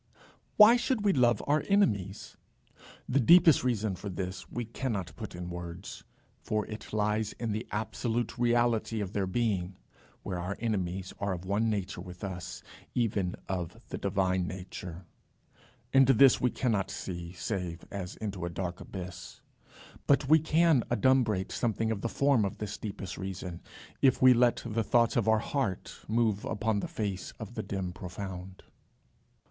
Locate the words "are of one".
11.19-11.69